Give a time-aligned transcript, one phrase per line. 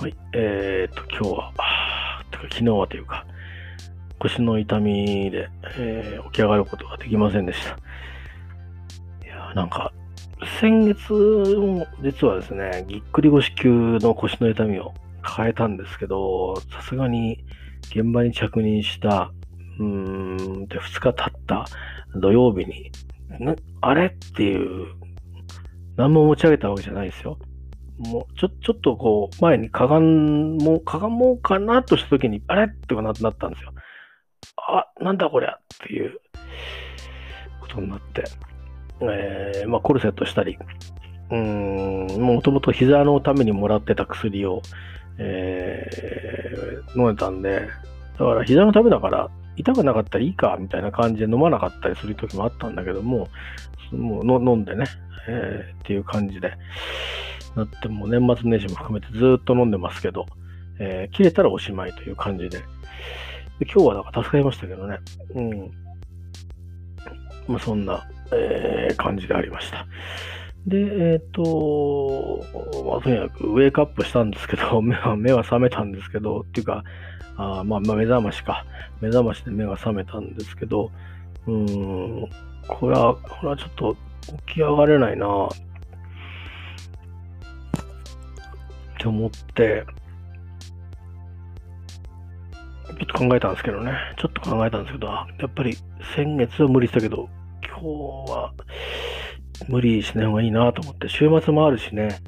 [0.00, 1.52] はい、えー、っと、今日は、
[2.30, 3.26] てか昨日はというか、
[4.20, 7.70] 腰の痛みで、えー起き上がることができませんでした。
[9.26, 9.92] いやなんか、
[10.60, 17.44] 先月も実はですね、ぎっくり腰級の腰の痛みを抱えたんですけど、さすがに
[17.90, 19.32] 現場に着任した、
[19.80, 21.66] うーん、で、2日経った
[22.14, 22.92] 土曜日に、
[23.80, 24.06] あれ？
[24.06, 24.94] っていう、
[25.96, 27.36] 何も持ち上げたわけじゃないですよ。
[27.98, 32.66] もう、ちょ、ちょっとこう、前にかがんもう、かがもうかなとした時に、あれ？
[32.66, 33.72] ってなったんですよ。
[34.56, 36.20] あ、なんだこりゃっていう。
[37.60, 38.24] ことになって、
[39.02, 40.58] えーまあ、コルセットしたり、
[41.30, 44.62] うん、もともと膝のためにもらってた薬を、
[45.18, 47.68] えー飲んでたんで、
[48.18, 53.28] だから膝のためだから、痛くなかったらいいか、みたいな感じで飲まなかったりする時もあったんだけども、
[53.92, 54.86] もう飲んでね、
[55.28, 56.54] えーっていう感じで、
[57.56, 60.26] なっても年末年始も含めてずっと飲んでますけど、
[60.78, 62.64] えー切れたらおしまいという感じで、で
[63.60, 64.98] 今日はなんか助かりましたけどね、
[65.34, 65.70] うん。
[67.46, 69.86] まあそんな、えー感じでありました。
[70.66, 72.44] で、えっ、と、
[72.84, 76.84] まあ、とにかくウェイクアップしたんですけど、 目は、目は覚めたんですけど、っていうか、
[77.36, 78.64] あまあ、まあ、目覚ましか。
[79.00, 80.90] 目覚ましで目が覚めたんですけど、
[81.46, 82.28] うん、
[82.66, 83.96] これは、これはちょっと
[84.46, 85.48] 起き上がれないなっ
[88.98, 89.84] って思って、
[92.88, 93.92] ちょっと考えたんですけどね。
[94.18, 95.76] ちょっと考えたんですけど、やっぱり
[96.14, 97.28] 先月は無理したけど、
[97.62, 97.78] 今
[98.26, 98.52] 日は
[99.68, 102.18] 無理しない方がいいなと思って、週末もあるしね。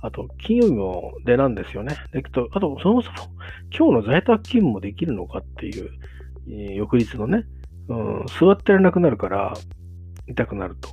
[0.00, 1.96] あと、金曜日も出なんですよね。
[2.12, 3.16] でとあと、そもそも
[3.76, 5.90] 今日の在宅勤務もできるのかっていう、
[6.48, 7.44] え翌日のね、
[7.88, 9.54] うん、座ってられなくなるから、
[10.28, 10.88] 痛くなると。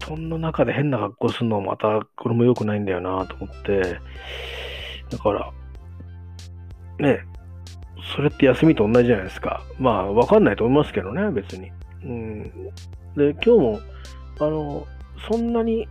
[0.00, 3.98] 布団の中で変な格好するのもまた、これも良くないんだよなと思って、
[5.10, 5.52] だから、
[6.98, 7.24] ね、
[8.14, 9.62] それって休みと同じじゃないですか。
[9.78, 11.70] まあ、わかんないと思いますけどね、別に。
[12.04, 12.42] うん。
[13.16, 13.80] で、今日も、
[14.40, 14.86] あの、
[15.30, 15.88] そんなに、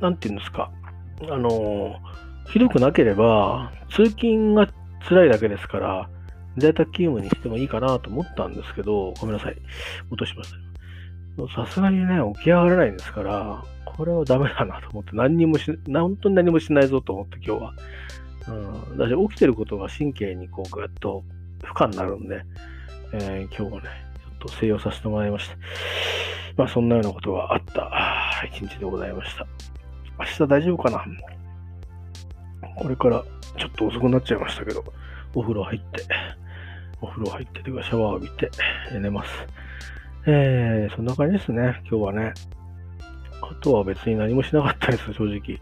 [0.00, 0.70] なんていうんですか、
[1.30, 1.96] あの、
[2.48, 4.68] ひどくなければ、通勤が
[5.08, 6.08] 辛いだけですから、
[6.56, 9.56] 在宅勤務にしてもいいかなと思ったんですけど、ごめんなさい。
[10.08, 10.63] 落としました。
[11.54, 17.74] さすがにね、起き上がれないんですから、これはダメだなと思って、何にもし、本当に何もしないぞと思って今日は。
[18.48, 18.98] うん。
[18.98, 21.24] だし、起きてることが神経にこう、ぐっと
[21.62, 22.42] 負荷になるんで、
[23.12, 23.88] えー今日はね、
[24.40, 25.56] ちょっと静養させてもらいました。
[26.56, 27.90] まあ、そんなようなことがあった
[28.46, 29.46] 一日でございました。
[30.18, 31.04] 明日大丈夫かな？
[32.76, 33.24] これから
[33.58, 34.84] ちょっと遅くなっちゃいましたけど、
[35.34, 36.04] お風呂入って、
[37.00, 38.50] お風呂入ってというかシャワー浴びて
[38.98, 39.30] 寝ます。
[40.26, 42.32] えー、そんな感じですね、今日はね。
[43.42, 45.58] あとは別に何もしなかったです、正直。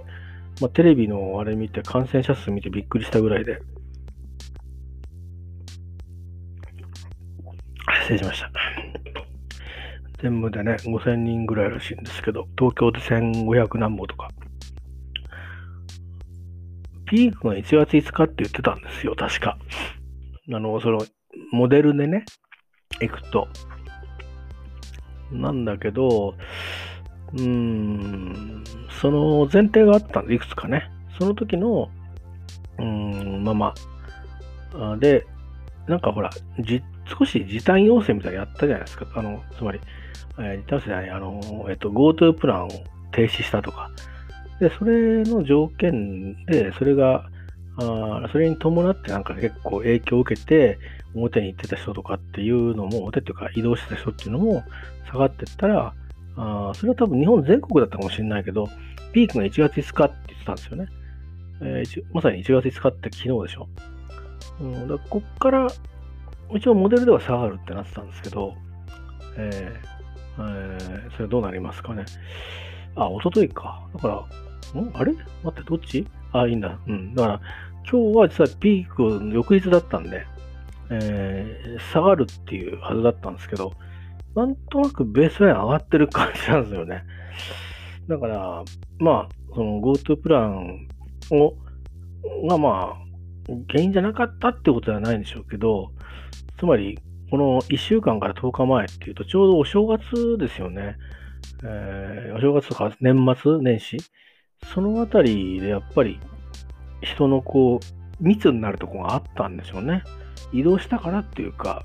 [0.61, 3.61] まあ、テレビのあれ見て、感染者数見てびっくりしたぐらいで。
[8.03, 8.50] 失礼しました。
[10.21, 14.29] 全部でね、5000人ぐらいらしいんですけど、東京で1500何本とか。
[17.06, 19.59] ピークが1月5日って言ってたんですよ、確か。
[20.53, 21.00] あの、その、
[21.50, 22.25] モデルでね、
[23.00, 23.49] 行くと。
[25.32, 26.34] なんだけど、
[27.32, 28.65] うーん、
[29.00, 30.91] その前提があったんで、いくつかね。
[31.19, 31.88] その時の、
[32.78, 33.75] うーん、まま、
[34.98, 35.26] で、
[35.87, 36.82] なんかほら、じ
[37.19, 39.06] 少し時短要請みたいなのやったじゃないですか。
[39.15, 39.81] あの、つまり、
[40.38, 42.69] えー、時短要請じゃない、あの、えっと、GoTo プランを
[43.12, 43.91] 停止したとか。
[44.60, 47.28] で、それの条件で、それが、
[47.78, 50.78] あそれに伴ってなんか結構影響を受けて、
[51.15, 54.62] 表に行ってた人とかっていうのも、表っていうか移動してた人っていうのも
[55.10, 55.94] 下がってったら、
[56.37, 58.69] あそれは多分日本全国だったかもしれないけど、
[59.12, 60.87] ピークが1月5日って言ってたんですよね。
[61.61, 63.69] えーまさに1月5日って昨日でしょ。
[64.61, 65.69] うん、だからこっから、
[66.55, 68.55] 一応モデルでは下がるってなってたんですけど、
[69.37, 69.93] えー
[70.38, 72.05] えーそれどうなりますかね。
[72.97, 73.87] あ、一昨日か。
[73.94, 74.08] だか
[74.75, 74.91] ら、ん？
[74.94, 75.12] あれ？
[75.12, 76.06] 待って、どっち？
[76.32, 76.79] あ、いいんだ。
[76.87, 77.14] うん。
[77.14, 77.40] だから、
[77.90, 80.26] 今日は実はピークの翌日だったんで、
[80.90, 83.73] えー下がるっていうはずだったんですけど、
[84.34, 87.05] なんとなくベースライン上がってる感じなんですよね。
[88.08, 88.64] だから、
[88.99, 90.88] まあ、その GoTo プラン
[91.31, 91.55] を、
[92.49, 95.93] がまあ、原因じゃなかったってことではないんでしょうけど、
[96.58, 96.99] つまり、
[97.31, 100.96] この1週間から10日前っていうと、ちょうどお正月ですよね。
[101.64, 103.99] えーお正月とか年末年始
[104.73, 106.19] そのあたりでやっぱり
[107.03, 110.05] 人のこう密になるとこがあったんでしょうね。
[110.53, 111.85] 移動したからっていうか、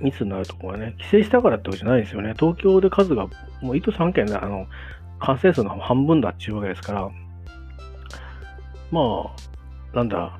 [0.00, 2.34] 密になるところがね、帰省したからってことじゃないですよね。
[2.38, 3.26] 東京で数が
[3.60, 4.66] もう1都3県であの
[5.18, 7.10] 感染数の半分だっていうわけですから、
[8.90, 9.34] ま
[9.92, 10.38] あ、なんだ、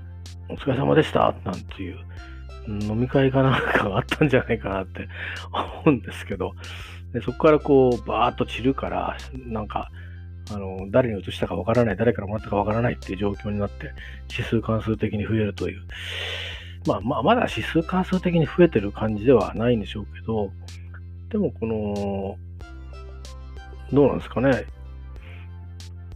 [0.48, 1.98] お疲れ様でしたなんていう
[2.68, 5.08] 飲み会かなんかがあったんじゃないかなって
[5.52, 6.54] 思うんですけど、
[7.12, 9.16] でそこからこう、バーっと散るから、
[9.46, 9.90] なんか、
[10.52, 13.92] あの、誰に移したかわからない、誰からもらったかわからないっていう状況になって、
[14.30, 15.82] 指数関数的に増えるという。
[16.86, 20.50] まあまあ、まだ指数関数的に増えてる感じではないんでしょうけど、
[21.30, 22.36] でもこの、
[23.92, 24.66] どうなんですかね。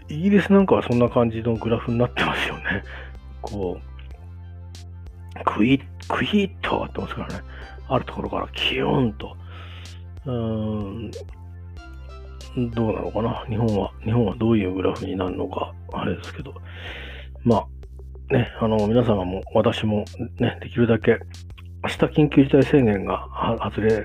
[0.09, 2.83] イギリスなんかはそんな感じのグラフになってますよね。
[3.41, 7.41] こう、クイッ、クイッと上がってますからね。
[7.89, 9.37] あるところからキヨンと。
[10.25, 11.11] うーん、
[12.71, 13.45] どうなのかな？
[13.49, 16.55] 日本は、日本はどういうグラフになるのか、あれですけど。
[17.45, 17.67] ま
[18.31, 20.05] あ、ね、あの、皆様も私も
[20.39, 21.19] ね、できるだけ、
[21.83, 23.29] 明日緊急事態宣言が
[23.63, 24.05] 外れ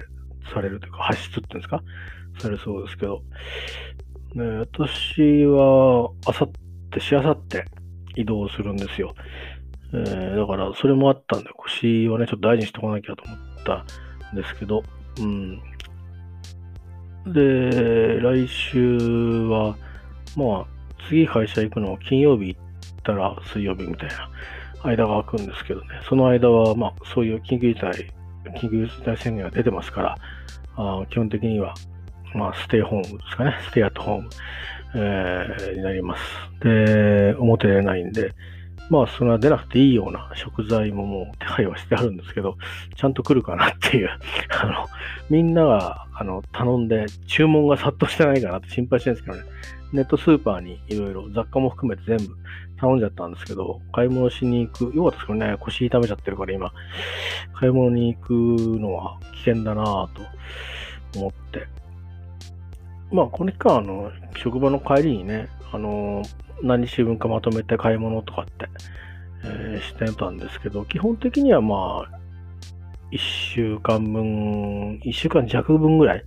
[0.54, 1.84] されるというか、発出っていうんですか？
[2.40, 3.22] されそうですけど、
[4.36, 6.52] ね、私は、あさっ
[6.92, 7.66] て、しあさって
[8.16, 9.14] 移動するんですよ。
[9.94, 13.86] えー、だから、それもあったんで、腰はね、ちょっと大事にしておかなきゃと思った
[14.34, 14.84] んですけど、
[15.20, 15.62] うん。
[17.28, 18.98] で、来週
[19.48, 19.76] は、
[20.36, 20.66] まあ、
[21.08, 22.62] 次会社行くのは金曜日行っ
[23.04, 24.30] たら水曜日みたいな
[24.84, 27.92] 間が空くんですけどね、その間は、まあ、そういう緊急事態、
[28.62, 30.18] 緊急事態宣言が出てますから、
[30.76, 31.76] あ基本的には
[32.34, 33.56] まあ、ステイホームですかね。
[33.68, 34.30] ステイアットホーム、
[34.96, 36.24] えー、になります。
[36.62, 38.34] で、表出ないんで、
[38.90, 42.58] まあ、それは出なくていいような食材ももう手配はしてあるんですけど、
[42.96, 44.10] ちゃんと来るかなっていう、
[44.62, 44.88] あの、
[45.30, 49.44] みんなが、あの、頼んで注文が殺到してないかなって心配してるんですけどね、
[49.94, 52.36] ネットスーパーにいろいろ雑貨も含めて全部
[52.78, 56.74] 頼んじゃったんですけど、買い物しに行く、よかったですけどね、腰痛めちゃってるから今、
[57.54, 60.22] 買い物に行くのは危険だなぁと
[61.16, 61.68] 思って、
[63.12, 66.22] まあ、この期間、あの、職場の帰りにね、あの、
[66.62, 68.70] 何日分かまとめて買い物とかって、
[69.44, 72.20] えー、してたんですけど、基本的にはまあ、
[73.12, 76.24] 1週間分、1週間弱分ぐらい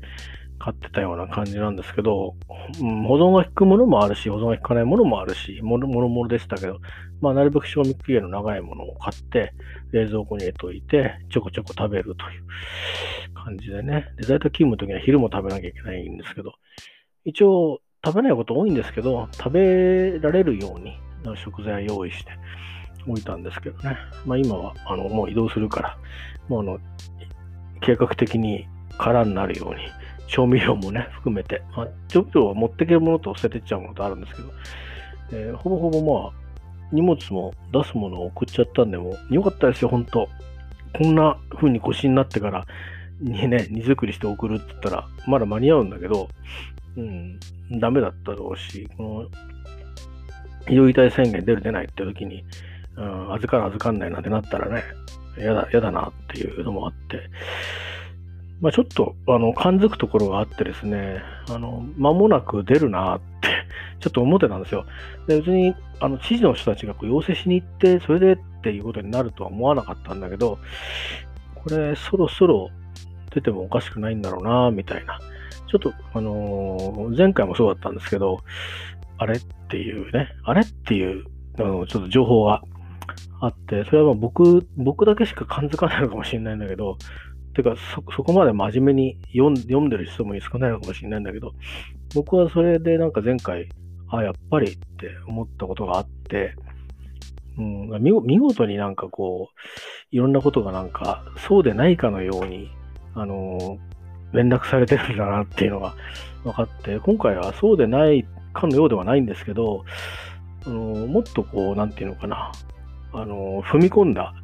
[0.58, 2.34] 買ってたような感じなんですけど、
[2.80, 6.80] うん、保存が効くものもあるし、保存が効かないものもあるし、もろもろでしたけど、
[7.20, 9.52] まあ、なるべく賞味期限の長いものを買って、
[9.92, 14.08] 冷蔵庫に入れといて、ちょこちょこ食べるという感じでね。
[14.16, 16.54] で、在宅勤務の時には昼も食べなきゃいけないんですけど、
[17.24, 20.96] 一応食べないこと多いんですけど、食べられるように
[21.34, 22.30] 食材用意して
[23.08, 23.96] おいたんですけどね。
[24.24, 25.98] まあ今は、あの、もう移動するから、
[26.46, 26.78] もうあの、
[27.80, 29.80] 計画的に空になるように、
[30.28, 34.48] 調味料もね、含めて、まあ、調味料は持っていけるものと捨ててっちゃうものとあるんですけど、
[35.32, 36.32] えー、ほぼほぼまあ、
[36.92, 40.28] 荷物も出すものを送っちゃったんで、もよかったですよ、本当
[40.96, 42.66] こんな風に腰になってから、
[43.20, 46.28] にね、荷造りして送るって言ったら、まだ間に合うんだけど、
[46.96, 47.38] うん、
[47.78, 52.44] ダメだったろうし、この、医療遺体宣言出る出ないって時に、
[52.96, 54.82] うん、預かる預かんないなんてなったらね、
[55.38, 57.30] やだ、やだなっていうのもあって、
[58.60, 63.48] まあちょっと、あの、感づくところがあってですね、あの、間もなく出るなって
[64.00, 64.86] ちょっと思ってたんですよ。
[65.26, 70.58] で、別に、あの、知事の人たちがこう要請しに行って、それでっていうことになるとは思わなかったんだけど、
[71.54, 72.70] これ、そろそろ
[73.30, 75.20] 出てもおかしくないんだろうな、みたいな。
[75.66, 78.40] ちょっと、あのー、前回もそうだったんですけど、
[79.18, 81.24] あれっていうね、あれっていう、
[81.58, 82.62] あのちょっと情報が
[83.40, 86.98] あって、それはま僕、僕だけしか感づかないのかもしれないんだけど、
[87.54, 91.52] てかそ、そこまで真面目に読ん読んでる人も少ないのかもしれないんだけど、
[92.14, 93.68] 僕はそれでなんか前回、
[94.08, 96.54] あ、やっぱりって思ったことがあって、
[97.58, 99.56] うん、見事になんかこう、
[100.10, 102.70] いろんなことがなんか、そうでないかのように、
[103.14, 103.78] あの
[104.36, 105.94] 連絡されてるんだなっていうのが
[106.44, 109.84] 分かって、今回はそうでないかのようではないんですけど、
[110.64, 112.52] あのもっとこう、なんていうのかな、
[113.12, 114.34] あの踏み込んだ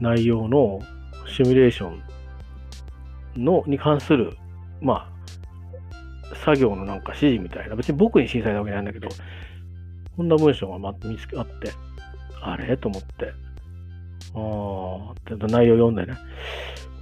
[0.00, 0.80] 内容の
[1.26, 1.90] シミュレーショ
[3.36, 4.36] ンのに関する、
[4.80, 5.08] ま
[6.32, 9.08] あ、作業のなんか指示みたいな、別に僕に指示されたわけじゃないんだけど、
[10.16, 11.70] こんな文章が見つけあって、
[12.40, 12.76] あれ？
[12.76, 13.32] と思って、
[14.34, 14.38] あ
[15.10, 16.18] あ、って内容読んでね、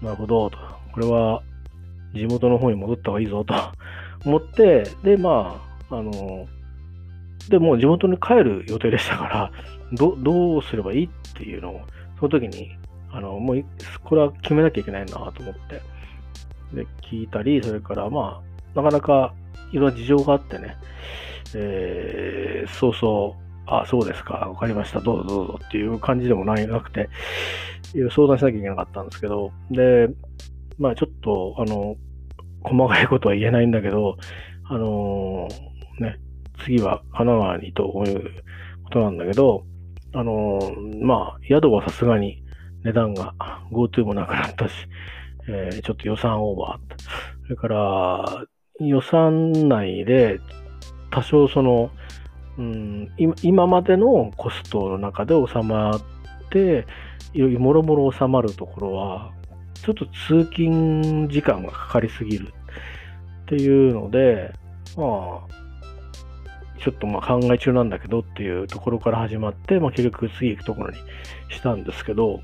[0.01, 0.59] なるほど、と。
[0.93, 1.43] これは
[2.15, 3.55] 地元の方に戻った方がいいぞと。
[4.25, 6.47] 思って、で、まあ、あの、
[7.49, 9.53] で、も地元に帰る予定でしたから、
[9.93, 11.81] どどうすればいいっていうのを、
[12.19, 12.71] その時に、
[13.11, 13.65] あの、もう、
[14.05, 15.81] これは決めなきゃいけないなと思って、
[16.73, 18.41] で、聞いたり、それから、ま
[18.75, 19.35] あ、なかなか
[19.73, 20.77] いろんな事情があってね、
[21.55, 27.09] えー、そうそう、あ、そうですか、わかりました、どうぞどうぞっていう感じでもなくて、
[28.11, 30.09] 相談しなきゃいけなかったんですけど、で、
[30.83, 31.97] まあちょっと、あの、
[32.65, 34.17] 細かいことは言えないんだけど、
[34.65, 36.19] あのー、ね、
[36.65, 38.43] 次は神奈川にという
[38.85, 39.65] ことなんだけど、
[40.13, 42.43] あのー、まあ、宿はさすがに
[42.83, 43.35] 値段が
[43.71, 44.75] GoTo もなくなったし、
[45.49, 47.03] えー、ちょっと予算オーバー。
[47.45, 48.45] それから、
[48.81, 50.41] 予算内で
[51.13, 51.91] 多少その、
[52.59, 53.09] うん、
[53.43, 56.01] 今までのコストの中で収まっ
[56.51, 56.87] て、
[57.35, 59.33] よりもろもろ収まるところは、
[59.83, 62.53] ちょっと通勤時間がかかりすぎる
[63.43, 64.53] っていうので、
[64.97, 65.63] まあ、
[66.83, 70.99] ちょっとまあ考え中なんだけどっていうところから始まって、まあ結局次行くところに
[71.49, 72.41] したんですけど、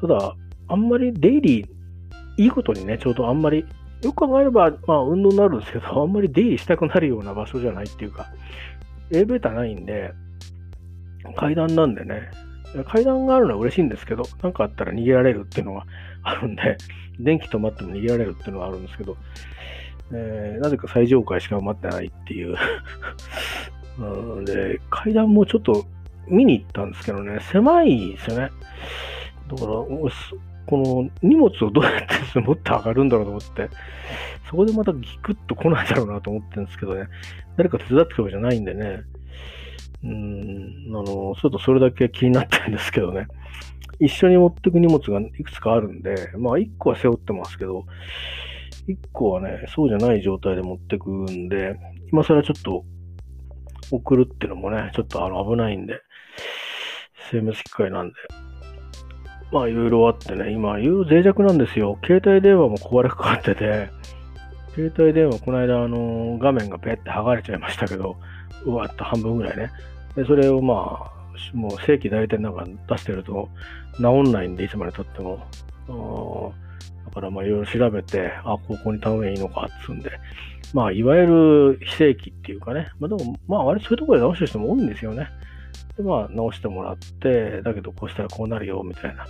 [0.00, 0.36] ただ、
[0.68, 1.66] あんまりデイリー、
[2.36, 3.64] いいことにね、ちょうどあんまり、
[4.02, 8.26] よく考えれば、まあ運動になるんですけど、あんまり出入りしたくなるような場所じゃないっていうか、
[9.10, 10.12] エレベーターないんで、
[11.36, 12.30] 階段なんでね、
[12.86, 15.84] 階段があるのは嬉しいんですけど、なんかあったら逃げられるっていうのが
[16.22, 16.76] あるんで、
[17.18, 19.16] 電気止まっても逃げられるっていうのはあるんですけど、
[20.12, 22.56] えー、なぜか最上階しか埋まってないっていう。
[24.44, 25.84] で、階段もちょっと
[26.26, 28.50] 見に行ったんですけどね、狭いですよね。
[29.50, 29.68] だから、
[30.66, 33.68] この荷物をどうやって持って上がるんだろうと思って、
[34.48, 37.06] そこでまたギクッと来ないだろうなと思ってるんですけどね、
[37.56, 39.02] 誰か手伝ってくるわけじゃないんでね、
[40.04, 43.26] うん、あの、ちょっとそれだけ気になってるんですけどね、
[44.00, 47.84] 一緒に持ってく荷物がいくつかあるんで、まあ一個は背負ってますけど、
[48.88, 51.78] 1個はね、そうじゃない状態で持ってくんで、
[52.12, 52.84] 今更ちょっと
[53.90, 56.00] 送るっていうのもね、ちょっとあの危ないんで、
[57.30, 58.14] 精密機械なんで。
[59.52, 61.98] まあいろいろあってね、今いろいろ脆弱なんですよ。
[62.04, 63.90] 携帯電話も壊れかかってて、
[64.74, 68.16] 携帯電話この間あの画面がペって剥がれちゃいましたけど、
[68.64, 69.70] うわっと半分ぐらいね。
[70.14, 71.12] で、それをまあ、
[71.54, 73.48] もう正規代理店なんか出してると
[73.96, 76.52] 治んないんで、いつまで経っても。
[77.06, 80.10] だからまあいろいろ調べて、あ、ここに頼めばいいのかっつうんで、
[80.72, 85.28] まあいわゆる非正規っていうかね、まあでもまあ割とそういうところで直してる人も多いんですよね。
[85.96, 89.26] でまあ直してもらって、だけどこうしたらこうなるよみたいな。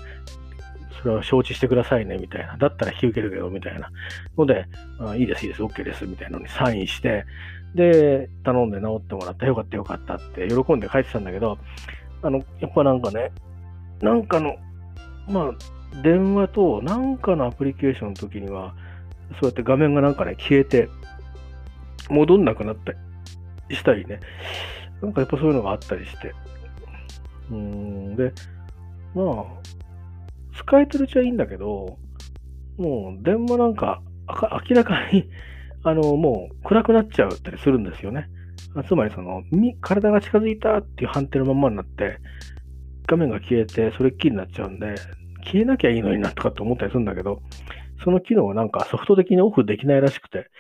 [1.02, 2.56] それは承知してくださいねみたいな。
[2.56, 3.90] だったら引き受けるけどみたいな。
[4.38, 4.66] ので、
[5.00, 7.25] あいいです、いいです、OK ですみたいなのにサインして、
[7.75, 9.47] で、頼んで直ってもらった。
[9.47, 11.59] よかったよかったって喜んで帰ってたんだけど、
[12.23, 13.32] あの、やっぱなんかね、
[14.00, 14.56] なんかの、
[15.28, 18.75] まあ、電話となんかのアプリケーションの時には、
[19.40, 20.88] そうやって画面がなんかね、消えて、
[22.09, 22.92] 戻んなくなった
[23.68, 24.21] りしたりね、
[25.00, 26.35] なんかやっぱそういうのがあったりして。
[27.50, 28.32] うーん、で、
[29.14, 29.44] まあ、
[30.56, 31.99] 使えてるうちはいいんだけど、
[32.78, 35.28] もう電話なんか明らかに
[35.85, 38.28] あの、もう暗くなっちゃうったりするんですよね。
[38.87, 39.42] つまりその、
[39.80, 42.18] 体が近づいたっていう判定のままになって、
[43.06, 44.94] 画面が消えてそれっきりになっちゃうんで、
[45.44, 47.42] 消えなきゃいいのになとかって思ったりするんだけど、
[48.02, 50.50] その機能はなんかソフト的にオフできないらしくて、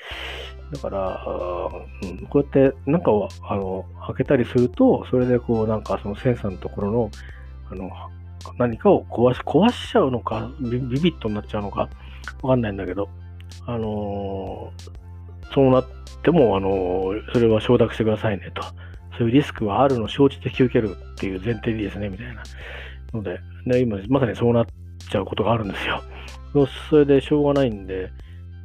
[0.72, 1.26] だから、
[2.02, 7.10] うん、こうやってなんかをあの開けたりすると、それでこうなんかそのセンサーのところの
[7.70, 7.90] あの
[8.58, 11.88] 何かを壊し壊しちゃうのかビ、ビットになっちゃうのか、
[12.42, 13.08] わかんないんだけど、
[13.66, 15.84] あのー、そうなっ
[16.22, 18.62] ても、あのー、それは承諾してくださいねと。
[19.18, 22.42] そういうリスクはあるの承知で引き受けるっていう前提でですね、みたいな。
[23.12, 24.66] ので、で今まさにそうなっ
[24.98, 26.02] ちゃうことがあるんですよ。
[26.90, 28.10] それでしょうがないんで、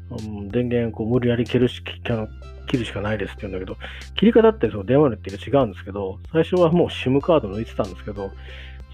[0.09, 3.77] うん、電源こう無理やり切るし切るしかないですって言うんだけど、
[4.15, 8.31] 切り方ってその電話によって違うんですけど、最初はもう SIM カード抜いてたんですけど、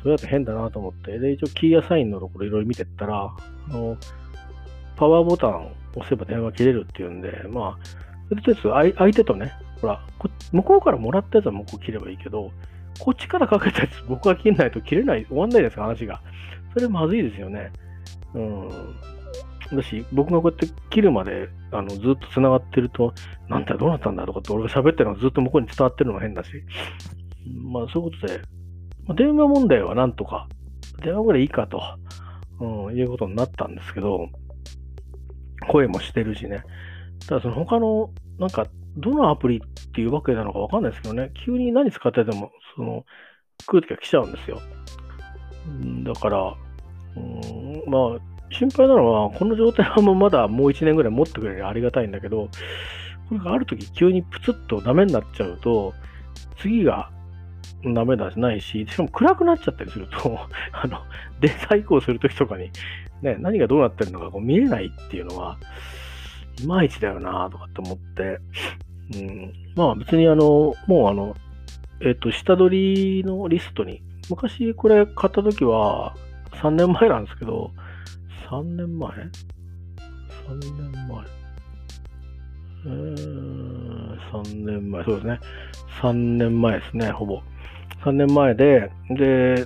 [0.03, 3.33] それだと変だなと思って、で、一応キーアサインのところいろいろ見てったら、
[3.69, 3.97] あの
[4.97, 8.53] パワーボタンを押せば電話切れるっていうんで、まあ、とりあえ
[8.93, 10.01] ず相手とね、ほら、
[10.51, 12.51] 向こうからもらったやつは向こう切ればいいけど、
[12.99, 16.21] こっちからかけたやつ僕が切んないと切れない、終わんないですか、話が。
[16.73, 17.71] それまずいですよね。
[18.33, 18.69] うん。
[19.75, 23.13] だし、僕がこうやって切るまであのずっと繋がってると、
[23.47, 26.49] なんてどうなったんだとかって俺が喋ってるのがずっと向こうに伝わってるのが変だし。
[27.71, 28.41] まあそういうことで、
[29.09, 30.47] 電話問題はなんとか、
[31.03, 31.81] 電話ぐらいいいかと、
[32.59, 34.29] うん、いうことになったんですけど、
[35.69, 36.63] 声もしてるしね。
[37.27, 38.67] ただその他の、なんか
[38.97, 43.05] どのアプリっていうわけなのかわかんないですけどね、急に何使ってても、その、
[43.65, 44.59] 来るときが来ちゃうんですよ。
[46.03, 46.55] だから、
[47.15, 52.49] うん、まあ、心配なのは、この状態はもうまだもう1年ぐらい持ってくれるありがたいんだけど、
[53.29, 55.93] これがあるとき急にプツッとダメになっちゃうと、
[56.59, 57.09] 次が
[57.93, 60.39] ダメだしないし、しかも暗くなっちゃったりすると、
[60.71, 60.99] あの、
[61.39, 62.71] データ移行するときとかに、
[63.21, 65.57] ね、何がどうなってるのかこう見えないっていうのは、
[66.61, 68.39] いまいちだよなとかって思って、
[69.15, 71.35] うん、まあ別にあの、もうあの、
[72.01, 76.15] えっ、と、下取りのリストに、昔これ買った時は
[76.53, 77.71] 3年前なんですけど、
[78.49, 79.21] 3年前 ?3
[80.77, 81.43] 年前。
[82.85, 85.39] えー、3年前、そうですね。
[86.01, 87.41] 3年前ですね、ほぼ。
[88.03, 89.65] 3年前で、で、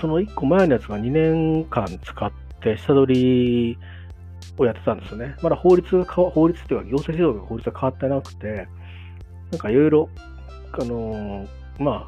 [0.00, 3.14] その1個前のやつが2年間使って下取
[3.74, 3.78] り
[4.58, 5.36] をやってたんですよね。
[5.42, 8.68] まだ法律が、法律っていうか行政指導の法律が変わってなくて、
[9.50, 10.08] なんかいろいろ、
[10.72, 12.06] あのー、まあ、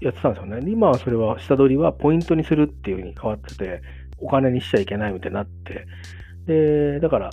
[0.00, 0.70] やってたんですよね。
[0.70, 3.82] 今はそれは下取りはポイントにするっていう風に変わってて、
[4.20, 5.86] お金にしちゃいけないみたいになって、
[6.46, 7.30] で、だから、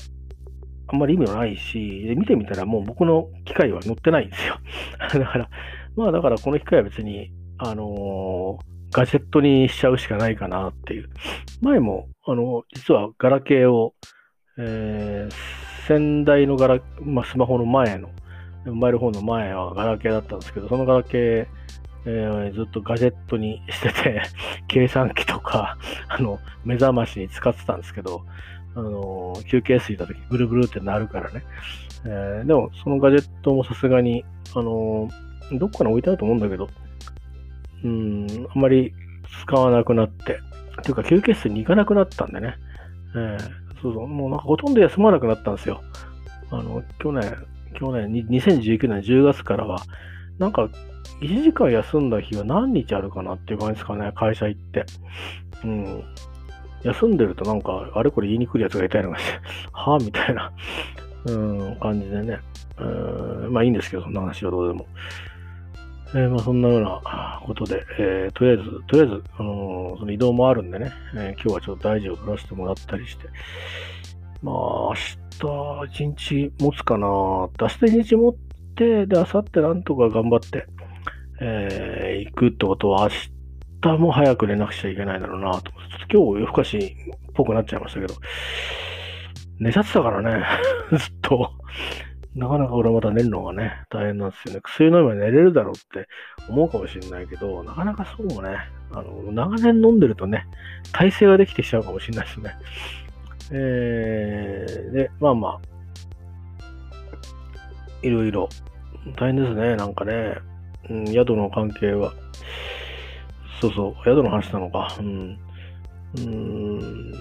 [0.88, 4.58] あんまり意味はないし、で見てみたらもう僕の機械は載ってないんですよ。
[5.00, 5.50] だから、
[5.96, 11.10] まあだからこの機械は別に、あのーガジェットにしちゃうしかないかなっていう。
[11.60, 13.94] 前も、あの、実はガラケーを、
[14.58, 18.10] えー、先代のガラ、まあ、スマホの前の、
[18.66, 21.48] モバイルフォンの前はガラケーだったんですけど、そのガラケー、
[22.06, 24.22] えー、ずっとガジェットにしてて、
[24.70, 28.22] 計算機とか、あの、目覚ましに使ってたんですけど、
[28.76, 31.44] あの、休憩室いた時ブルブルってなるからね。
[32.06, 34.24] えー、でも、そのガジェットもさすがに、
[34.56, 35.10] あの、
[35.54, 36.70] どっかに置いてあると思うんだけど、
[37.84, 38.94] うん、あんまり
[39.44, 40.40] 使わなくなって、
[40.84, 42.56] というか休憩室に行かなくなったんでね、
[43.16, 45.82] えー、そうそう、もうなんかほとんど休まなくなったんですよ。
[46.52, 47.36] あの、去年、
[47.78, 49.80] 去年、2019年10月からは、
[50.38, 50.70] なんか
[51.22, 54.86] 1時間休んだ日は何日あるかなっていう感じですかね、会社行って。
[55.64, 56.04] うん。
[56.84, 59.40] 休んでるとなんか、あれこれ言いに来るやつがいたりとかして、
[59.72, 60.52] はぁみたいな、
[61.28, 62.40] うん、感じでね。
[62.78, 64.86] うん、まあいいんですけど、そんな話はどうでも。
[66.16, 73.26] えー、まあそんなようなことで、えー、とりあえず、とりあえず、あのー、その移動もあるんでね、え今日はちょっと大事を取らせてもらったりして、
[74.42, 74.94] まあ明
[75.86, 78.36] 日一日持つかな明日一日持っ
[78.76, 80.66] て、で、明後日なんとか頑張って、
[81.42, 83.10] え行くってことは
[83.84, 85.64] 明日も早く寝なくちゃいけないだろうなと。
[85.64, 88.14] ちょっと今日夜更かしっぽくなっちゃいましたけど、
[89.60, 90.46] 寝ちゃってたからね、
[90.98, 91.52] ずっと。
[92.36, 94.62] なかなか俺また寝るのがね、大変なんですよね。
[94.62, 96.10] 薬飲めば寝れるだろうって
[96.50, 98.58] 思うかもしれないけど、なかなかそうもね、
[98.92, 100.46] あの、長年飲んでるとね、
[100.92, 102.56] 耐性ができてきちゃうかもしれないですね。
[103.52, 105.62] えー、で、まあまあ、
[108.02, 108.50] いろいろ、
[109.16, 110.36] 大変ですね、なんかね、
[110.90, 112.14] うん、宿の関係は。
[113.62, 114.94] そうそう、宿の話なのか。
[115.00, 115.40] うん。
[116.16, 117.12] うーん、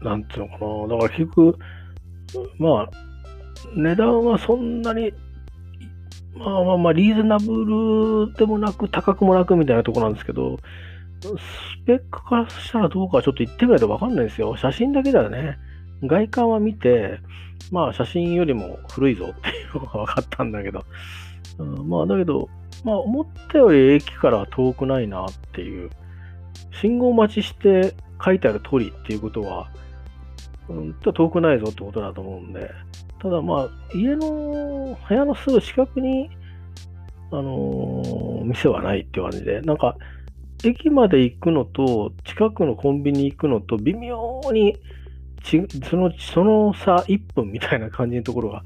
[0.00, 0.96] なんていうのかな。
[0.96, 1.58] だから結局、
[2.58, 2.88] まあ、
[3.74, 5.12] 値段はそんなに、
[6.36, 10.58] まあまあまあ、リーズナブルでもなく、高くもなくみたいなとこなんですけど、
[11.22, 14.56] スペックからしたらどうかはちょっと言ってみないとわかんないですよ。
[14.56, 15.58] 写真だけではね、
[16.02, 17.18] 外観は見て、
[17.72, 20.84] まあ写真よりも古いぞっていうのが分かったんだけど、
[21.58, 22.48] うん、まあだけど、
[22.84, 25.90] まあ思ったより駅から遠くないなっていう、
[26.80, 29.68] 信号待ちして書いてある通りっていうことは、
[30.68, 32.70] うんと、遠くないぞってことだと思うんで、
[33.20, 36.30] ただまあ、家の部屋のすぐ近くに、
[37.30, 39.96] あのー、店はないって感じで、なんか、
[40.64, 44.76] 駅まで行くのと、近くのコンビニ行くのと、微妙に
[45.42, 48.62] ち、その、その差1分みたいな感じのところが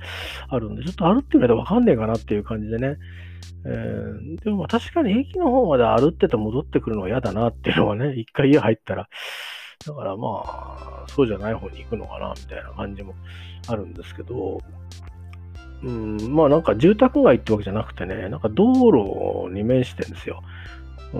[0.48, 2.96] あるんで、ちょっと歩ってみないとわかんねえかなっていう感じでね。
[3.64, 9.08] えー、でも確かに駅の方まで歩ってて戻ってくるのは嫌だなっていうのはね、一回家入ったら
[9.86, 13.14] だからまあ、そうじゃない方に行くのかな、みたいな感じも
[13.66, 14.60] あるんですけど、
[15.82, 20.42] うん、まあなんか住宅街ってわけじゃなくてね、なんか道路に面してんですよ。
[21.14, 21.18] う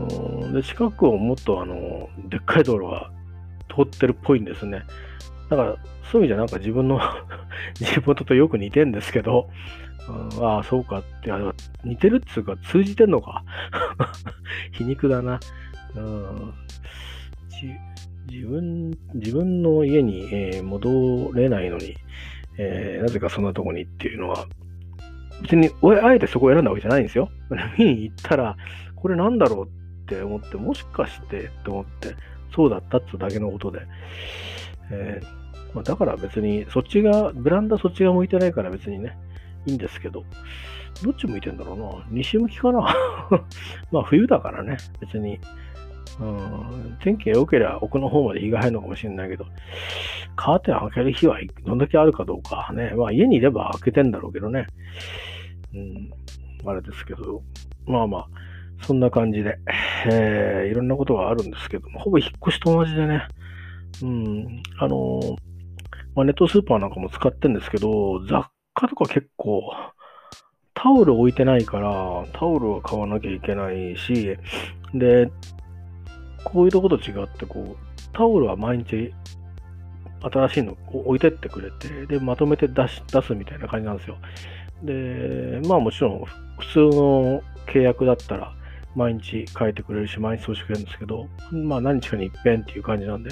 [0.49, 3.11] ん、で、近くをもっとあの、でっかい道路が
[3.75, 4.83] 通ってるっぽいんですね。
[5.49, 5.77] だから、
[6.13, 7.01] そういう意味じゃなんか自分の
[7.81, 9.49] 地元とよく似てんですけど、
[10.07, 11.39] うん、ああ、そうかって、あ
[11.83, 13.43] 似てるっつうか通じてんのか。
[14.73, 15.41] 皮肉だな。
[15.97, 16.55] うん
[18.31, 21.97] 自分、自分の家に、えー、戻れないのに、
[22.59, 24.47] えー、なぜかそんなとこにっていうのは、
[25.43, 27.29] 別に、俺、あえてそこを選んだわけじゃないんですよ。
[27.77, 28.57] 見に行ったら、
[28.95, 32.15] これなんだろうって思って、もしかしてって思って、
[32.55, 33.81] そうだったってだけのことで。
[34.93, 39.17] えー、まあ、だから別に、そっちが、ベランダそっちが向いてないから別にね、
[39.67, 40.25] いいんですけど、
[41.03, 42.07] どっち向いてんだろうな。
[42.11, 42.95] 西向きかな。
[43.91, 45.41] まあ冬だからね、別に。
[46.21, 49.47] うん、天気が良ければ奥の方まで日が入るのかもしれないけど、
[50.37, 52.71] カーテン開ける日はどんだけあるかどうか。
[52.75, 52.93] ね。
[52.97, 54.67] まあ家にいれば開けてんだろうけどね。
[55.75, 56.11] うん、
[56.69, 57.43] あれですけど、
[57.87, 58.27] まあまあ、
[58.83, 59.59] そんな感じで、
[60.11, 63.27] えー、いろんなことがあるんですけども、ほぼ引っ越しと同じでね、
[64.03, 65.37] うん、あのー、
[66.15, 69.63] まあ、ネットスーパーなんかも使ってんですけど、雑貨とか結構、
[70.75, 74.37] タオル置いてないから、タオルは買わなきゃいけないし、
[74.95, 75.31] で、
[76.45, 79.13] こういうとこと違って、こう、タオルは毎日
[80.23, 84.17] 新しいのを置いてってくれて、で、まとめて出し出すみたいな感じなんですよ。
[84.83, 86.25] で、まあもちろん、
[86.59, 88.53] 普通の契約だったら、
[88.97, 93.31] 毎日変えてくれるし、毎日そうしてくれるんですけど、まあ何日かに一遍っていう感じなんで、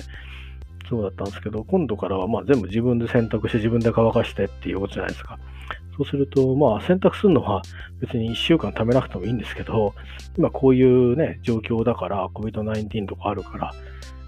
[0.88, 5.38] そうだったんですけど、今度からはまあ全部自分で選択して自分で乾かしてっていうことじゃないですか。
[5.99, 7.61] そうすると、まあ選択するのは
[8.01, 9.95] 別に1週間貯めなくてもいいんですけど、
[10.37, 13.75] 今こういうね、状況だから、COVID-19 とかあるから、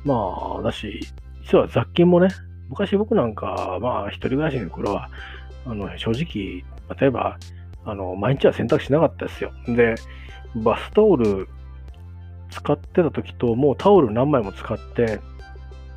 [0.05, 1.01] まあ、だし、
[1.43, 2.29] 実は雑菌もね、
[2.69, 5.11] 昔僕なんか、まあ一人暮らしの頃は、
[5.65, 6.65] あの、正直、
[6.99, 7.39] 例えば、
[7.85, 9.53] あの、毎日は洗濯しなかったですよ。
[9.69, 9.95] で、
[10.57, 11.49] バスタオル
[12.51, 15.21] 使ってた時と、もうタオル何枚も使って、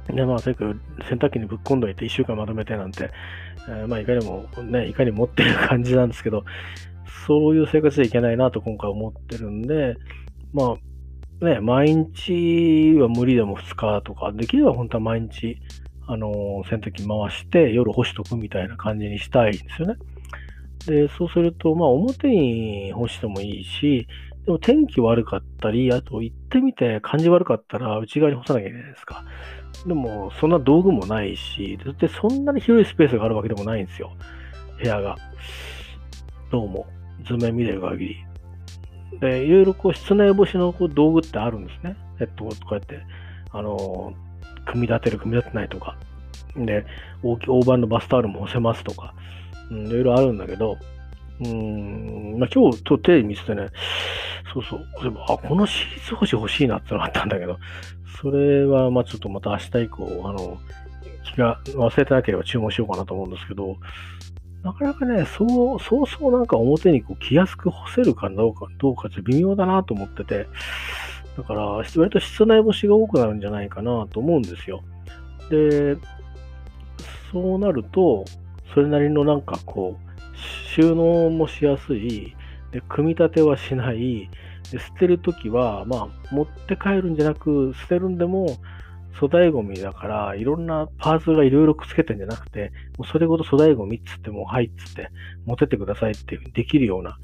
[0.08, 3.10] で、まあ、とにかく洗濯機にぶっ込んどいて1週間まとめてなんて、
[3.68, 6.44] えー、まあ、いかにもね、いかに持っている感じなんですけど、
[7.28, 9.96] そういう生活でいけないなと今回思ってるんで、
[10.52, 10.76] ま
[11.42, 15.58] あ、ね、毎日は無理でも2日とか、できれば本当は毎日、
[16.08, 19.96] あのー、洗濯機回して夜干しとくみたいな感じにしたいんですよね。
[20.86, 24.08] で、そうすると、まあ、表に干してもいいし、
[24.46, 29.24] でも天気悪かったり、あと行ってみて感じ悪かったら内側に干さなきゃいけないですか。
[29.86, 34.14] でも、そんな道具もないし、だってそんなに広いスペースがあるわけでもないんですよ。
[34.82, 35.18] 部屋が。
[36.52, 36.86] どうも、
[37.26, 38.16] 図面見れる限り。
[39.20, 41.96] で、いろいろこう、室内干しのこう道具ってあるんですね。
[42.20, 43.02] えっと、こうやって、
[43.52, 44.14] あの
[44.66, 45.98] 組み立てる、組み立てないとか。
[46.56, 46.86] で、
[47.22, 49.14] 大き大判のバスタオルも干せますとか。
[49.70, 50.78] うん、いろいろあるんだけど、
[51.46, 53.68] うん、まあ、今日と手見せてね、
[54.54, 54.86] そうそう、
[55.28, 57.58] あ、このシーツ干し欲しいなってのがあったんだけど、
[58.22, 60.58] それは、ま、ちょっとまた明日以降、あの、
[61.34, 63.78] 気が忘れてなければ注文しようかなと思うんですけど、
[64.64, 70.48] なかなかね、そう、そうそうなんか表にこう着やすく干せるかどうか、どうかって微妙だなと思ってて、
[71.36, 74.84] だから、割と室内干しが多くなるんじゃないかなと思うんですよ。
[75.50, 75.98] で、
[77.32, 78.24] そうなると、
[78.74, 80.13] それなりのなんかこう、
[80.76, 82.36] 収納もしやすい、
[82.72, 84.30] で組み立てはしない、
[84.72, 88.58] で捨てるときは、まあ、持って帰るんじゃなく、捨てるんでも、
[89.14, 95.10] 粗大ゴミだから、いろんなパーツがいろいろくっつけてんじゃなくて、もうそれごと粗大ゴミっつってもう、はいっつって、
[95.46, 97.18] 持ってってくださいっていうできるような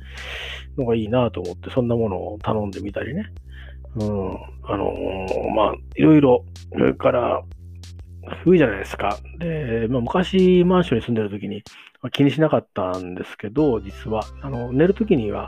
[0.78, 3.26] のがいいなと思って、そんなものを頼んでみたりね。
[3.96, 4.34] うん。
[4.64, 7.42] あのー、まあ、いろいろ、それから、
[8.44, 9.18] 冬じゃないですか。
[9.40, 11.64] で、まあ、昔マンションに住んでる時に、
[12.02, 15.48] まあ、気にしなかったんですけど、実は、あの、寝る時には、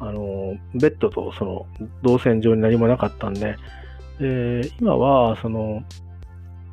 [0.00, 1.66] あの、ベッドとその
[2.02, 3.56] 動線上に何もなかったんで、
[4.18, 5.82] で今は、その、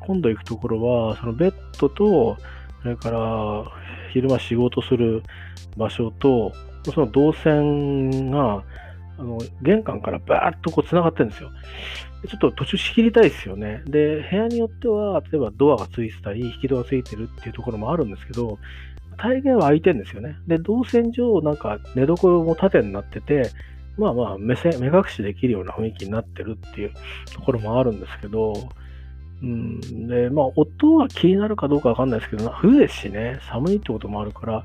[0.00, 2.36] 今度行くところは、そのベッドと、
[2.82, 3.64] それから
[4.12, 5.22] 昼間仕事する
[5.76, 6.52] 場所と、
[6.92, 8.64] その動線が、
[9.18, 11.50] あの玄関からバーッとこう繋がってるんですよ。
[12.28, 13.82] ちょっと途中仕切りたいですよね。
[13.86, 18.58] で、部屋によっては、例えばドアがついてたり、引き戸がついてるっていうところもあるんですけど、
[19.16, 20.36] 大概は空いてるんですよね。
[20.46, 23.50] で、動線上、なんか寝所も縦になってて、
[23.96, 26.92] まあまあ目線、目隠しできるような雰囲気になってるっていう
[27.32, 28.54] ところもあるんですけど、
[29.42, 34.64] うん、で、まあ音は気になるかどうかわかんないですけど、冬ですしね、寒いってこともあるから、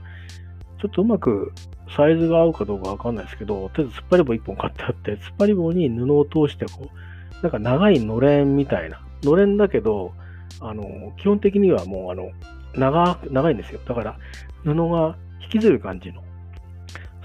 [0.82, 1.54] ちょっとうまく
[1.96, 9.02] サイズが合うかどうかわかんないですけど、とりあえず突っ張り棒1本買ってあって、突っ張り棒に布を通してこう、なんか長いのれんみたいな。
[9.24, 10.14] のれんだけど、
[10.60, 12.32] あの、基本的にはもうあの、
[12.76, 13.80] 長、長いんですよ。
[13.88, 14.18] だから、
[14.64, 16.24] 布が引きずる感じの、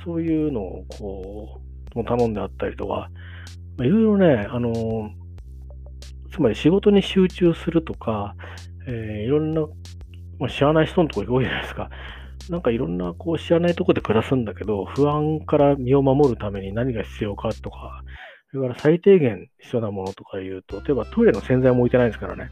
[0.04, 1.60] そういうのをこ
[1.96, 3.10] う、頼んであったりとか、
[3.78, 5.10] いろいろね、あの、
[6.32, 8.34] つまり仕事に集中するとか、
[8.86, 9.62] えー、いろんな、
[10.38, 11.90] まあ、知らない人のところ行くわけじゃないですか。
[12.48, 18.02] なんかいろんなこう知らないとこで暮らすんだけど、不安から身を守るために何が必要かとか、
[18.50, 22.50] それから最低限必要なものとか言うと、例えばトイレの洗剤も置いてないですからね。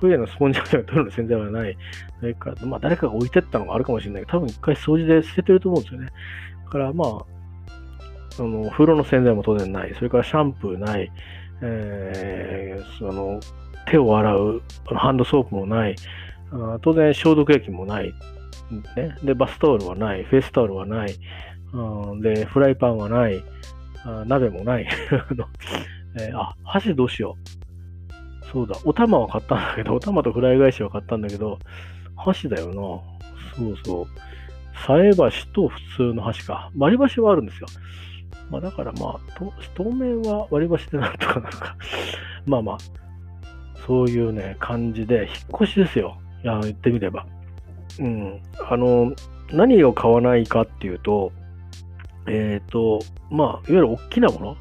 [0.00, 1.76] トイレのスポンジとかトイレの洗剤はない。
[2.20, 6.08] それから、まあ誰かが置いてったのがあるかもしれないけど、多分一回掃除で捨ててると思うんですよね。
[6.64, 7.24] だからまあ、
[8.30, 9.94] その風呂の洗剤も当然ない。
[9.94, 11.10] それからシャンプーない。
[11.62, 13.40] えー、その
[13.86, 15.96] 手を洗うハンドソープもない。
[16.52, 18.12] あ当然消毒液もない。
[18.96, 20.24] ね、で、バスタオルはない。
[20.24, 21.14] フェイスタオルはない。
[21.72, 23.42] うん、で、フライパンはない。
[24.06, 24.86] あ鍋もない。
[26.18, 27.36] えー、あ、箸どうしよ
[28.42, 28.46] う。
[28.46, 31.58] そうだ、お玉は買ったんだけど、お玉とフライ返しは買ったんだけど、
[32.16, 32.74] 箸だよな。
[33.56, 34.06] そうそう。
[34.86, 36.70] 菜箸と普通の箸か。
[36.76, 37.66] 割り箸はあるんですよ。
[38.50, 39.20] まあだからまあ、
[39.74, 41.76] 当面は割り箸でなんとかなるか。
[42.46, 42.78] まあまあ、
[43.86, 46.16] そういうね、感じで、引っ越しですよ。
[46.44, 47.26] いや、言ってみれば。
[47.98, 48.40] うん。
[48.70, 49.12] あの、
[49.52, 51.32] 何を買わないかっていうと、
[52.28, 54.56] えっ、ー、と、まあ、いわゆる大きなもの、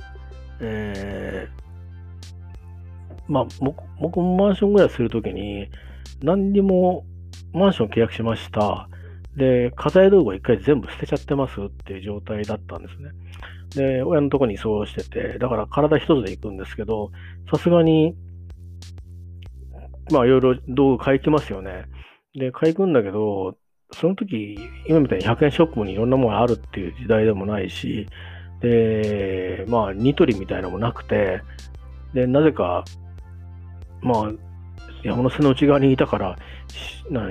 [0.62, 3.45] えー、まあ、
[3.99, 5.69] 僕もマンションぐらいするときに、
[6.21, 7.06] 何にも
[7.54, 8.89] マンション契約しました。
[9.36, 13.12] で、家財道具を一回全部捨てちゃってますっていう状態だったんですね。
[13.75, 17.12] で、親のとこに移送してて、だから体一つで行くんですけど、
[17.51, 18.15] さすがに、
[20.12, 21.86] まあいろいろ道具買いきますよね。
[22.34, 23.58] で、買いくんだけど、
[23.95, 28.08] その時、今みたいに100円ショップにいろんなものがあるっていう時代でもないし、
[28.60, 31.41] で、まあ、ニトリみたいなのもなくて、
[32.13, 32.84] で、なぜか、
[34.01, 34.31] まあ、
[35.03, 36.36] 山手線の内側にいたから、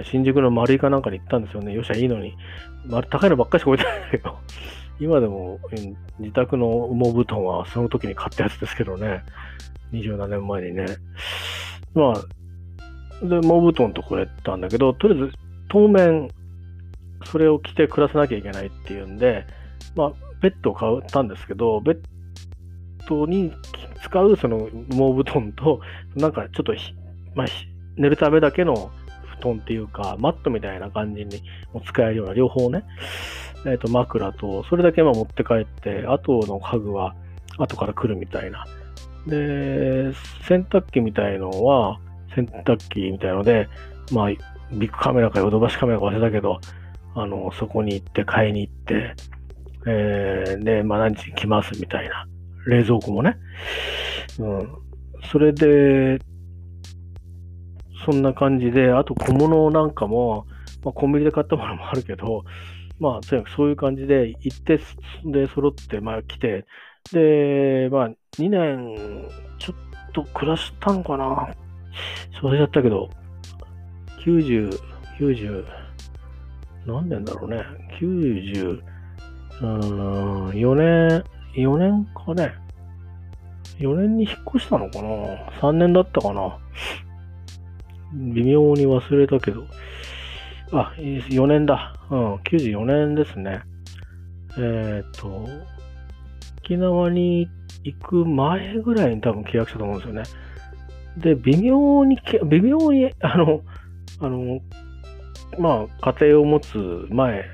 [0.04, 1.72] 新宿の丸いかなんかに行ったんですよね。
[1.72, 2.34] よっしゃ、いいのに。
[3.10, 4.38] 高いのばっかしか置いてないんだけど、
[5.00, 5.58] 今でも
[6.20, 9.22] 自宅の羽毛布団はその時に買ったやつですけどね。
[9.92, 10.86] 27年前にね。
[11.94, 15.32] まあ、で、羽毛布団とこれったんだけど、とりあえず
[15.68, 16.28] 当面、
[17.26, 19.46] それを着て暮らさなきゃいけないっていうんで、
[19.94, 21.98] まあ、ベッドを買ったんですけど、ベッ
[23.08, 23.52] ドに
[24.02, 25.80] 使うその羽毛布団と、
[26.14, 26.74] なんかちょっと
[27.34, 27.46] まあ、
[27.96, 28.90] 寝るためだけの
[29.40, 32.84] 布団っていうか、マットみたいな感じにも使えるような、両方ね、
[33.66, 37.14] え、ー、と、枕と、それだけま持って帰って、あとの家具は
[37.58, 38.66] 後から来るみたいな。
[39.26, 40.12] で、
[40.46, 41.98] 洗濯機みたいのは、
[42.34, 43.68] 洗濯機みたいので、
[44.12, 44.28] まあ、
[44.72, 46.60] ビッグカメラかヨドバシカメラか忘れたけど、
[47.14, 49.14] あの、そこに行って買いに行って、
[49.86, 52.26] えー、で、まあ何時に来ますみたいな。
[52.66, 53.36] 冷蔵庫もね。
[54.38, 54.68] うん。
[55.30, 56.18] それで、
[58.04, 60.46] そんな感じで、あと小物なんかも、
[60.84, 62.44] まあ、コンビニで買ったものもあるけど、
[62.98, 64.78] まあ、とにかくそういう感じで行って、
[65.24, 66.66] で、揃って、まあ来て、
[67.12, 71.54] で、まあ、2年ちょっと暮らしたのかな
[72.42, 73.08] 忘れちゃったけど、
[74.24, 74.70] 90、
[75.18, 75.64] 90、
[76.86, 77.64] 何年だろうね。
[78.00, 78.80] 94
[80.74, 82.52] 年、4年かね。
[83.78, 85.08] 4年に引っ越したのかな
[85.60, 86.58] ?3 年だったかな
[88.12, 89.64] 微妙に忘れたけど、
[90.72, 91.94] あ、4年だ。
[92.10, 93.62] うん、94年ですね。
[94.56, 95.48] えっ、ー、と、
[96.58, 97.48] 沖縄に
[97.82, 100.22] 行く前ぐらいに多分契約したと思うんですよね。
[101.18, 103.60] で、微妙に、微妙に、あの、
[104.20, 104.60] あの、
[105.58, 107.44] まあ、家庭を持つ前、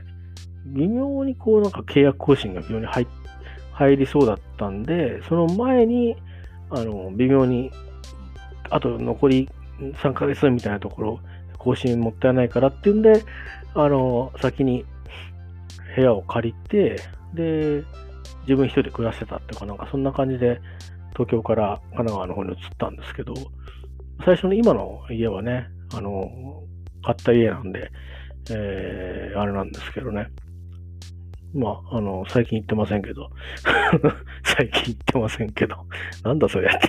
[0.67, 3.07] 微妙にこうなんか契約更新が微妙に入
[3.73, 6.17] 入りそうだったんで、その前に、
[6.71, 7.71] あの、微妙に、
[8.69, 9.49] あと残り
[9.81, 11.21] 3ヶ月みたいなところ、
[11.59, 13.25] 更新もったいないからっていうんで、
[13.75, 14.85] あの、先に
[15.97, 17.01] 部屋を借りて、
[17.35, 17.83] で、
[18.43, 20.61] 自分一人で暮らしてたっていうか、なんかそんな感じで、
[21.13, 23.35] 東京から神奈川の方に移ったんですけど、
[24.25, 26.31] 最初の今の家はね、あの、
[27.03, 27.91] 買った家なんで、
[28.51, 30.29] えー、あれなんですけどね。
[31.53, 33.31] まあ、あの、最近行ってませんけど。
[34.45, 35.77] 最近行ってませんけど。
[36.23, 36.89] なんだそれって。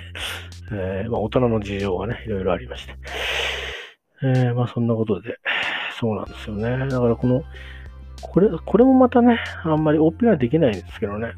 [0.72, 2.94] えー、まあ、大人の事情がね、いろいろありまして。
[4.22, 5.38] えー、まあ、そんなことで、
[5.98, 6.86] そうなんですよね。
[6.88, 7.42] だからこの、
[8.22, 11.32] これ、これもまたね、あんまり大っぴらできないんですけどね。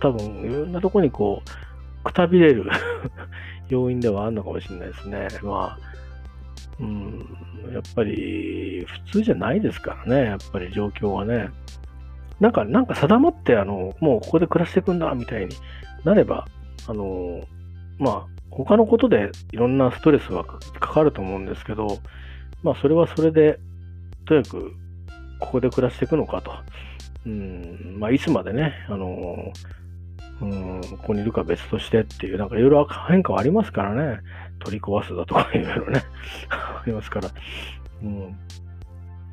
[0.00, 2.64] 多分、いろんなとこにこう、くたびれる
[3.68, 5.28] 要因ではあるのかもしれないですね。
[5.42, 5.89] まあ、
[6.80, 7.26] うん、
[7.72, 11.50] やっぱり、普通じゃないですからね、やっぱり状況はね。
[12.40, 15.54] なんか、なんか定まって、あの、もうここで暮らしていくんだ、みたいに
[16.04, 16.46] なれば、
[16.88, 17.42] あの、
[17.98, 20.58] まあ、他のことでいろんなストレスはか
[20.94, 21.98] かると思うんですけど、
[22.62, 23.58] まあ、それはそれで、
[24.26, 24.72] とにかく、
[25.38, 26.52] ここで暮らしていくのかと。
[27.26, 29.52] うん、まあ、いつまでね、あの、
[30.40, 34.20] うん、ここにいるか別としてっていう、なんかいろいろ変化はありますからね。
[34.60, 36.02] 取り壊すだとかいろいろね、
[36.50, 37.28] ありますから。
[38.02, 38.36] うん、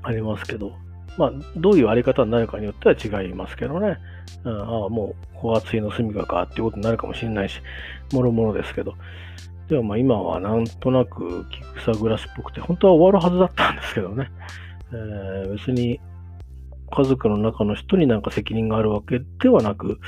[0.03, 0.73] ありますけど。
[1.17, 3.97] まあ、どういうあり方になるかによっては違いますけどね。
[4.43, 7.59] うん、ああ、もう、ここが次の住みかかっていうことになるかもしれないし、
[8.13, 8.93] もろもろですけど。
[9.67, 14.29] でもまあ今はなんとなくキクサ暮らしっぽくて、本当は終わるはずだったんですけどね。
[14.91, 15.99] えー、別に
[16.91, 19.99] 家族の中の人になんか責任があるわけではなく、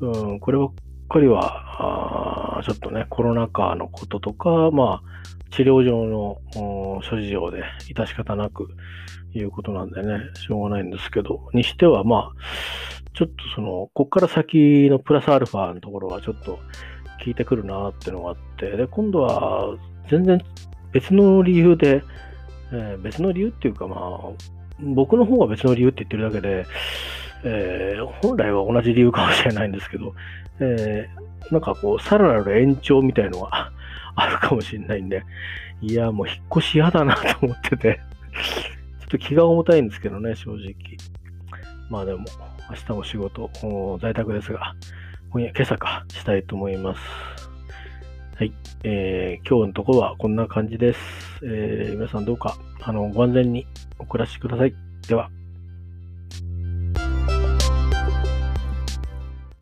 [0.00, 0.72] うん、こればっ
[1.08, 8.68] かりは、ちょっとね、コロナ禍のこととか、まあ、治療上の諸事情で致し方なく
[9.34, 12.32] いうことなんでね、しょうがないんですけど、にしてはまあ、
[13.14, 16.58] ちょっとその、こっから先のプラスアルファのところはちょっと
[17.24, 19.76] 効いてくるなっていうのがあって、で、今度は
[20.08, 20.42] 全然
[20.92, 22.02] 別の理由で、
[22.72, 24.00] えー、別の理由っていうかまあ、
[24.80, 26.66] 僕の方が別の理由って言ってるだけで、
[27.44, 30.14] えー、本来は同じ理由かもしれないんですけど、
[30.60, 33.70] えー、なんかこう、さらなる延長みたいのが
[34.16, 35.22] あるかもしれないんで、
[35.80, 38.00] いや、もう引っ越し嫌だなと思ってて
[39.00, 40.74] ちょっと気が重たいんですけどね、正直。
[41.90, 42.24] まあでも、
[42.70, 43.50] 明日も仕事、
[44.00, 44.74] 在宅ですが、
[45.30, 47.00] 今夜、今朝か、したいと思います。
[48.36, 48.52] はい。
[48.82, 51.00] えー、今日のところはこんな感じです。
[51.44, 53.66] えー、皆さんどうか、あの、ご安全に
[53.98, 54.74] お暮らしください。
[55.06, 55.30] では。